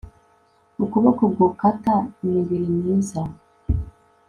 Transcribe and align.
Ukuboko 0.83 1.23
gukata 1.37 1.95
imibiri 2.23 2.67
myiza 2.77 3.21